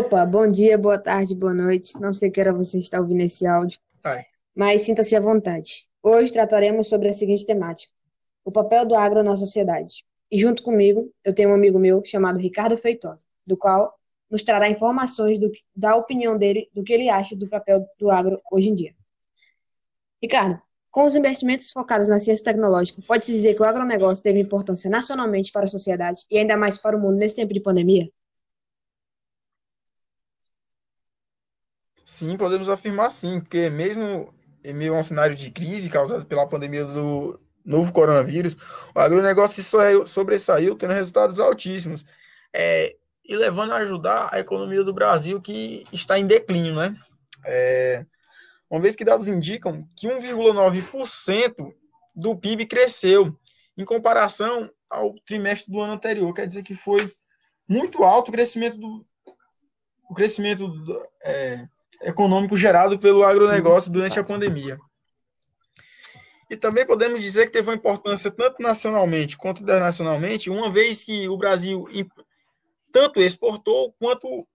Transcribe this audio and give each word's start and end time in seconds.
Opa, 0.00 0.24
bom 0.24 0.50
dia, 0.50 0.78
boa 0.78 0.96
tarde, 0.96 1.34
boa 1.34 1.52
noite. 1.52 2.00
Não 2.00 2.10
sei 2.10 2.30
que 2.30 2.40
hora 2.40 2.54
você 2.54 2.78
está 2.78 2.98
ouvindo 2.98 3.20
esse 3.20 3.46
áudio, 3.46 3.78
Ai. 4.02 4.24
mas 4.56 4.80
sinta-se 4.80 5.14
à 5.14 5.20
vontade. 5.20 5.86
Hoje 6.02 6.32
trataremos 6.32 6.88
sobre 6.88 7.10
a 7.10 7.12
seguinte 7.12 7.44
temática: 7.44 7.92
o 8.42 8.50
papel 8.50 8.86
do 8.86 8.94
agro 8.94 9.22
na 9.22 9.36
sociedade. 9.36 10.06
E 10.30 10.38
junto 10.38 10.62
comigo, 10.62 11.12
eu 11.22 11.34
tenho 11.34 11.50
um 11.50 11.54
amigo 11.54 11.78
meu 11.78 12.02
chamado 12.02 12.38
Ricardo 12.38 12.78
Feitosa, 12.78 13.26
do 13.46 13.58
qual 13.58 13.94
nos 14.30 14.42
trará 14.42 14.70
informações 14.70 15.38
do, 15.38 15.52
da 15.76 15.94
opinião 15.94 16.38
dele, 16.38 16.70
do 16.74 16.82
que 16.82 16.94
ele 16.94 17.10
acha 17.10 17.36
do 17.36 17.46
papel 17.46 17.86
do 17.98 18.10
agro 18.10 18.40
hoje 18.50 18.70
em 18.70 18.74
dia. 18.74 18.94
Ricardo, 20.22 20.58
com 20.90 21.04
os 21.04 21.14
investimentos 21.14 21.70
focados 21.72 22.08
na 22.08 22.18
ciência 22.18 22.46
tecnológica, 22.46 23.02
pode-se 23.06 23.32
dizer 23.32 23.52
que 23.52 23.60
o 23.60 23.66
agronegócio 23.66 24.24
teve 24.24 24.40
importância 24.40 24.88
nacionalmente 24.88 25.52
para 25.52 25.66
a 25.66 25.68
sociedade 25.68 26.20
e 26.30 26.38
ainda 26.38 26.56
mais 26.56 26.78
para 26.78 26.96
o 26.96 27.00
mundo 27.00 27.18
nesse 27.18 27.34
tempo 27.34 27.52
de 27.52 27.60
pandemia? 27.60 28.08
Sim, 32.10 32.36
podemos 32.36 32.68
afirmar 32.68 33.12
sim, 33.12 33.38
porque 33.38 33.70
mesmo 33.70 34.34
em 34.64 34.74
meio 34.74 34.96
a 34.96 34.98
um 34.98 35.02
cenário 35.02 35.36
de 35.36 35.48
crise 35.48 35.88
causado 35.88 36.26
pela 36.26 36.44
pandemia 36.44 36.84
do 36.84 37.38
novo 37.64 37.92
coronavírus, 37.92 38.56
o 38.92 38.98
agronegócio 38.98 39.62
se 39.62 39.70
sobressaiu, 40.06 40.74
tendo 40.74 40.92
resultados 40.92 41.38
altíssimos, 41.38 42.04
é, 42.52 42.96
e 43.24 43.36
levando 43.36 43.70
a 43.70 43.76
ajudar 43.76 44.28
a 44.32 44.40
economia 44.40 44.82
do 44.82 44.92
Brasil, 44.92 45.40
que 45.40 45.84
está 45.92 46.18
em 46.18 46.26
declínio, 46.26 46.74
né? 46.74 46.96
É, 47.46 48.04
uma 48.68 48.80
vez 48.80 48.96
que 48.96 49.04
dados 49.04 49.28
indicam 49.28 49.88
que 49.96 50.08
1,9% 50.08 51.72
do 52.12 52.36
PIB 52.36 52.66
cresceu 52.66 53.38
em 53.78 53.84
comparação 53.84 54.68
ao 54.90 55.14
trimestre 55.24 55.70
do 55.72 55.80
ano 55.80 55.92
anterior, 55.92 56.34
quer 56.34 56.48
dizer 56.48 56.64
que 56.64 56.74
foi 56.74 57.08
muito 57.68 58.02
alto 58.02 58.30
o 58.30 58.32
crescimento 58.32 58.76
do 58.78 59.06
o 60.08 60.14
crescimento 60.14 60.66
do, 60.66 61.08
é, 61.22 61.68
econômico 62.02 62.56
gerado 62.56 62.98
pelo 62.98 63.24
agronegócio 63.24 63.90
durante 63.90 64.18
a 64.18 64.24
pandemia. 64.24 64.78
E 66.50 66.56
também 66.56 66.84
podemos 66.84 67.22
dizer 67.22 67.46
que 67.46 67.52
teve 67.52 67.68
uma 67.68 67.76
importância 67.76 68.30
tanto 68.30 68.60
nacionalmente 68.60 69.36
quanto 69.36 69.62
internacionalmente, 69.62 70.50
uma 70.50 70.70
vez 70.70 71.04
que 71.04 71.28
o 71.28 71.36
Brasil 71.36 71.86
tanto 72.92 73.20
exportou 73.20 73.94
quanto 74.00 74.46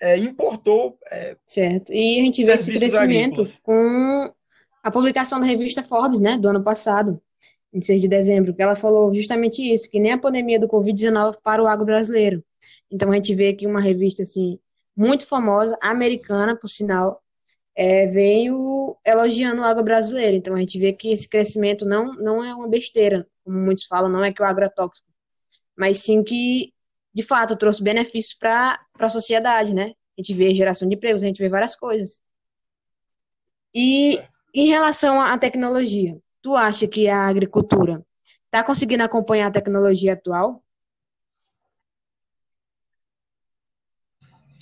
é, 0.00 0.18
importou. 0.18 0.98
É, 1.10 1.34
certo. 1.46 1.92
E 1.92 2.20
a 2.20 2.24
gente 2.24 2.44
vê 2.44 2.52
esse 2.52 2.70
crescimento 2.70 3.40
agrícolas. 3.40 3.58
com 3.62 4.32
a 4.82 4.90
publicação 4.90 5.40
da 5.40 5.46
revista 5.46 5.82
Forbes, 5.82 6.20
né, 6.20 6.36
do 6.36 6.48
ano 6.48 6.62
passado, 6.62 7.20
em 7.72 7.80
6 7.80 8.02
de 8.02 8.08
dezembro, 8.08 8.54
que 8.54 8.62
ela 8.62 8.74
falou 8.74 9.14
justamente 9.14 9.62
isso, 9.62 9.90
que 9.90 10.00
nem 10.00 10.12
a 10.12 10.18
pandemia 10.18 10.58
do 10.58 10.68
Covid-19 10.68 11.36
para 11.42 11.62
o 11.62 11.66
agro 11.66 11.86
brasileiro. 11.86 12.44
Então 12.90 13.10
a 13.12 13.14
gente 13.14 13.34
vê 13.34 13.54
que 13.54 13.66
uma 13.66 13.80
revista 13.80 14.22
assim 14.22 14.58
muito 14.96 15.26
famosa, 15.26 15.78
americana, 15.82 16.56
por 16.56 16.68
sinal, 16.68 17.22
é, 17.74 18.06
veio 18.06 18.96
elogiando 19.04 19.62
o 19.62 19.64
agro 19.64 19.84
brasileiro. 19.84 20.36
Então 20.36 20.54
a 20.54 20.60
gente 20.60 20.78
vê 20.78 20.92
que 20.92 21.12
esse 21.12 21.28
crescimento 21.28 21.84
não, 21.86 22.14
não 22.14 22.44
é 22.44 22.54
uma 22.54 22.68
besteira, 22.68 23.26
como 23.44 23.58
muitos 23.58 23.86
falam, 23.86 24.10
não 24.10 24.24
é 24.24 24.32
que 24.32 24.42
o 24.42 24.44
agro 24.44 24.64
é 24.64 24.68
tóxico, 24.68 25.08
mas 25.76 25.98
sim 25.98 26.22
que, 26.22 26.72
de 27.14 27.22
fato, 27.22 27.56
trouxe 27.56 27.82
benefícios 27.82 28.34
para 28.34 28.78
a 28.98 29.08
sociedade, 29.08 29.74
né? 29.74 29.92
A 30.18 30.22
gente 30.22 30.34
vê 30.34 30.54
geração 30.54 30.88
de 30.88 30.94
empregos, 30.94 31.22
a 31.22 31.26
gente 31.26 31.38
vê 31.38 31.48
várias 31.48 31.74
coisas. 31.74 32.20
E 33.74 34.20
em 34.52 34.68
relação 34.68 35.20
à 35.20 35.38
tecnologia, 35.38 36.18
tu 36.42 36.56
acha 36.56 36.86
que 36.86 37.08
a 37.08 37.28
agricultura 37.28 38.04
está 38.46 38.64
conseguindo 38.64 39.04
acompanhar 39.04 39.46
a 39.46 39.52
tecnologia 39.52 40.14
atual? 40.14 40.62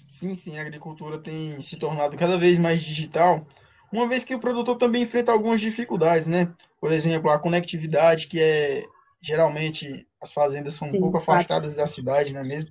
Sim, 0.08 0.34
sim, 0.34 0.58
a 0.58 0.62
agricultura 0.62 1.18
tem 1.18 1.60
se 1.60 1.76
tornado 1.76 2.16
cada 2.16 2.38
vez 2.38 2.58
mais 2.58 2.82
digital, 2.82 3.46
uma 3.92 4.08
vez 4.08 4.24
que 4.24 4.34
o 4.34 4.40
produtor 4.40 4.78
também 4.78 5.02
enfrenta 5.02 5.30
algumas 5.30 5.60
dificuldades, 5.60 6.26
né? 6.26 6.50
Por 6.80 6.90
exemplo, 6.90 7.30
a 7.30 7.38
conectividade, 7.38 8.26
que 8.26 8.40
é 8.40 8.84
geralmente 9.20 10.08
as 10.20 10.32
fazendas 10.32 10.74
são 10.74 10.90
sim, 10.90 10.96
um 10.96 11.00
pouco 11.00 11.18
afastadas 11.18 11.76
da 11.76 11.86
cidade, 11.86 12.32
não 12.32 12.40
é 12.40 12.44
mesmo? 12.44 12.70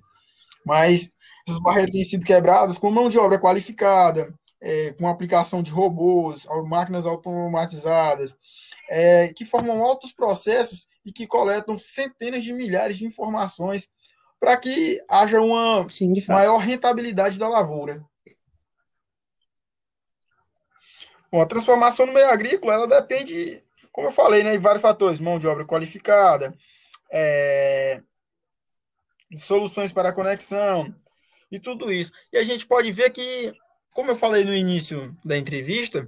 Mas 0.66 1.12
essas 1.46 1.60
barreiras 1.60 1.92
têm 1.92 2.04
sido 2.04 2.26
quebradas 2.26 2.76
com 2.76 2.90
mão 2.90 3.08
de 3.08 3.18
obra 3.18 3.38
qualificada, 3.38 4.34
é, 4.60 4.92
com 4.92 5.06
aplicação 5.06 5.62
de 5.62 5.70
robôs, 5.70 6.44
máquinas 6.66 7.06
automatizadas, 7.06 8.36
é, 8.90 9.32
que 9.32 9.44
formam 9.44 9.84
altos 9.84 10.12
processos 10.12 10.88
e 11.06 11.12
que 11.12 11.26
coletam 11.26 11.78
centenas 11.78 12.42
de 12.42 12.52
milhares 12.52 12.98
de 12.98 13.06
informações 13.06 13.88
para 14.40 14.56
que 14.56 15.00
haja 15.08 15.40
uma 15.40 15.88
Sim, 15.90 16.12
maior 16.28 16.58
rentabilidade 16.58 17.38
da 17.38 17.48
lavoura. 17.48 18.04
Bom, 21.30 21.42
a 21.42 21.46
transformação 21.46 22.06
no 22.06 22.12
meio 22.12 22.28
agrícola, 22.28 22.74
ela 22.74 22.86
depende, 22.86 23.62
como 23.92 24.08
eu 24.08 24.12
falei, 24.12 24.42
né, 24.42 24.52
de 24.52 24.58
vários 24.58 24.80
fatores, 24.80 25.20
mão 25.20 25.38
de 25.38 25.46
obra 25.46 25.66
qualificada, 25.66 26.56
é, 27.12 28.02
soluções 29.36 29.92
para 29.92 30.12
conexão 30.12 30.94
e 31.50 31.58
tudo 31.58 31.92
isso. 31.92 32.12
E 32.32 32.38
a 32.38 32.44
gente 32.44 32.66
pode 32.66 32.90
ver 32.92 33.10
que, 33.10 33.52
como 33.92 34.10
eu 34.10 34.16
falei 34.16 34.42
no 34.44 34.54
início 34.54 35.14
da 35.22 35.36
entrevista, 35.36 36.06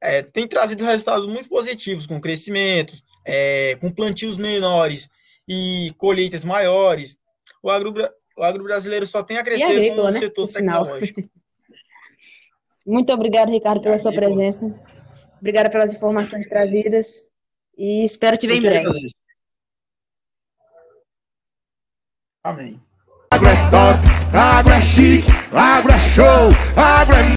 é, 0.00 0.20
tem 0.20 0.46
trazido 0.46 0.84
resultados 0.84 1.26
muito 1.26 1.48
positivos, 1.48 2.06
com 2.06 2.20
crescimento, 2.20 2.94
é, 3.24 3.76
com 3.76 3.90
plantios 3.90 4.36
menores 4.36 5.08
e 5.48 5.94
colheitas 5.96 6.44
maiores, 6.44 7.18
o 7.62 7.70
agro, 7.70 7.94
o 8.36 8.42
agro 8.42 8.64
brasileiro 8.64 9.06
só 9.06 9.22
tem 9.22 9.38
a 9.38 9.44
crescer 9.44 9.64
agrícola, 9.64 10.02
com 10.02 10.08
o 10.08 10.10
né? 10.12 10.20
setor 10.20 10.48
tecnológico. 10.48 11.22
Muito 12.84 13.12
obrigado, 13.12 13.50
Ricardo, 13.50 13.80
pela 13.80 13.98
sua 13.98 14.12
presença. 14.12 14.74
Obrigada 15.40 15.70
pelas 15.70 15.94
informações 15.94 16.48
trazidas. 16.48 17.22
E 17.78 18.04
espero 18.04 18.36
te 18.36 18.46
ver 18.46 18.56
em 18.56 18.60
breve. 18.60 18.88
Amém. 22.44 22.80
Agro 23.30 23.48
é 23.48 23.70
top, 23.70 24.36
agro 24.36 24.72
é 24.72 24.80
chique, 24.80 25.28
agro 25.52 25.92
é 25.92 25.98
show, 26.00 26.48
agro 26.76 27.16
é 27.16 27.22